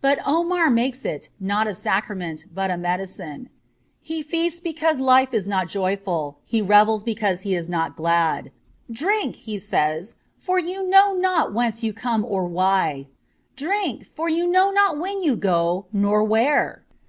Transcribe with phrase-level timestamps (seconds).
[0.00, 3.48] But Omar makes it, not a sacrament, but a medicine.
[4.00, 8.50] He feasts because life is not joyful; he revels because he is not glad.
[8.90, 13.06] 'Drink,' he says, 'for you know not whence you come nor why.
[13.54, 16.84] Drink, for you know not when you go nor where.